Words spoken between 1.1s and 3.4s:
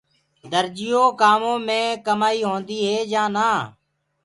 ڪآمون مي ڪمآئي هوندي هي يآن